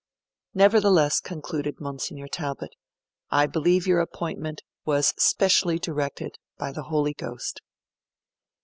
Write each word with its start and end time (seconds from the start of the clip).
'Nevertheless,' 0.55 1.19
concluded 1.19 1.79
Monsignor 1.79 2.27
Talbot, 2.27 2.73
'I 3.29 3.45
believe 3.45 3.85
your 3.85 3.99
appointment 3.99 4.63
was 4.83 5.13
specially 5.19 5.77
directed 5.77 6.39
by 6.57 6.71
the 6.71 6.85
Holy 6.89 7.13
Ghost.' 7.13 7.61